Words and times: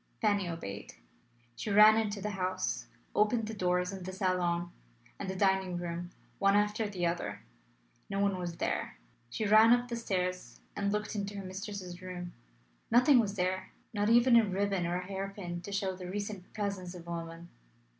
Fanny 0.19 0.49
obeyed. 0.49 0.95
She 1.55 1.69
ran 1.69 1.95
into 1.95 2.21
the 2.21 2.31
house, 2.31 2.87
opened 3.13 3.47
the 3.47 3.53
doors 3.53 3.93
of 3.93 4.03
the 4.03 4.11
salon 4.11 4.71
and 5.19 5.29
the 5.29 5.35
dining 5.35 5.77
room 5.77 6.09
one 6.39 6.55
after 6.55 6.89
the 6.89 7.05
other: 7.05 7.43
no 8.09 8.19
one 8.19 8.39
was 8.39 8.57
there. 8.57 8.97
She 9.29 9.45
ran 9.45 9.71
up 9.73 9.89
the 9.89 9.95
stairs 9.95 10.59
and 10.75 10.91
looked 10.91 11.13
into 11.13 11.37
her 11.37 11.45
mistress's 11.45 12.01
room: 12.01 12.33
nothing 12.89 13.19
was 13.19 13.35
there, 13.35 13.73
not 13.93 14.09
even 14.09 14.35
a 14.37 14.43
ribbon 14.43 14.87
or 14.87 14.95
a 14.97 15.05
hair 15.05 15.31
pin, 15.35 15.61
to 15.61 15.71
show 15.71 15.95
the 15.95 16.09
recent 16.09 16.51
presence 16.51 16.95
of 16.95 17.07
a 17.07 17.11
woman. 17.11 17.49